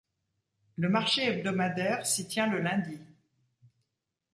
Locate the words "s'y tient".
2.07-2.47